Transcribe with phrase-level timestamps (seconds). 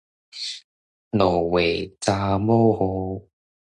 [1.11, 3.29] 五月查某雨